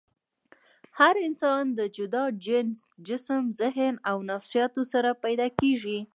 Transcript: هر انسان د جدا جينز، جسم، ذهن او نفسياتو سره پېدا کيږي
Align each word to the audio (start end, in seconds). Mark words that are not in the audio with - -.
هر 0.99 1.15
انسان 1.27 1.63
د 1.77 1.79
جدا 1.97 2.23
جينز، 2.45 2.77
جسم، 3.07 3.43
ذهن 3.61 3.93
او 4.09 4.17
نفسياتو 4.31 4.81
سره 4.93 5.09
پېدا 5.23 5.47
کيږي 5.59 5.99